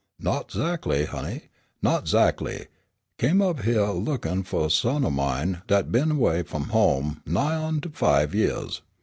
"Not 0.19 0.49
'zackly, 0.49 1.05
honey; 1.05 1.49
not 1.83 2.05
'zackly. 2.07 2.61
I 2.63 2.67
come 3.19 3.39
up 3.39 3.59
hyeah 3.59 3.91
a 3.91 3.93
lookin' 3.93 4.41
fu' 4.41 4.65
a 4.65 4.71
son 4.71 5.05
o' 5.05 5.11
mine 5.11 5.61
dat 5.67 5.91
been 5.91 6.09
away 6.09 6.41
f'om 6.41 6.69
home 6.71 7.21
nigh 7.23 7.53
on 7.53 7.81
to 7.81 7.89
five 7.91 8.33
years. 8.33 8.81